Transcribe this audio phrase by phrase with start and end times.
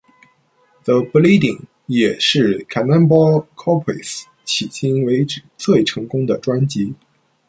[0.85, 6.95] 《The Bleeding》也是 Cannibal Corpse 迄今为止最成功的专辑。